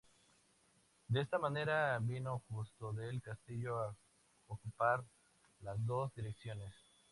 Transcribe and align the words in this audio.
De 1.09 1.21
esta 1.21 1.37
manera 1.37 1.99
vino 1.99 2.41
Justo 2.49 2.91
del 2.91 3.21
Castillo 3.21 3.77
a 3.83 3.95
ocupar 4.47 5.03
las 5.59 5.77
dos 5.85 6.11
direcciones. 6.15 6.73